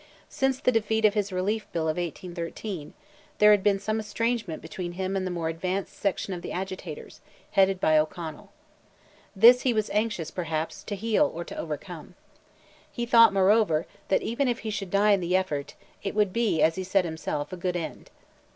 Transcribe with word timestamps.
Since 0.29 0.59
the 0.59 0.71
defeat 0.71 1.05
of 1.05 1.13
his 1.13 1.31
Relief 1.31 1.71
Bill 1.71 1.83
of 1.83 1.95
1813, 1.97 2.95
there 3.37 3.51
had 3.51 3.61
been 3.61 3.77
some 3.77 3.99
estrangement 3.99 4.59
between 4.59 4.93
him 4.93 5.15
and 5.15 5.27
the 5.27 5.29
more 5.29 5.47
advanced 5.47 5.93
section 5.95 6.33
of 6.33 6.41
the 6.41 6.51
agitators, 6.51 7.21
headed 7.51 7.79
by 7.79 7.99
O'Connell. 7.99 8.51
This 9.35 9.61
he 9.61 9.75
was 9.75 9.91
anxious, 9.91 10.31
perhaps, 10.31 10.81
to 10.85 10.95
heal 10.95 11.31
or 11.31 11.43
to 11.45 11.55
overcome. 11.55 12.15
He 12.91 13.05
thought, 13.05 13.31
moreover, 13.31 13.85
that 14.07 14.23
even 14.23 14.47
if 14.47 14.61
he 14.65 14.71
should 14.71 14.89
die 14.89 15.11
in 15.11 15.19
the 15.19 15.35
effort, 15.35 15.75
it 16.01 16.15
would 16.15 16.33
be, 16.33 16.63
as 16.63 16.77
he 16.77 16.83
said 16.83 17.05
himself, 17.05 17.53
"a 17.53 17.55
good 17.55 17.75
end." 17.77 18.09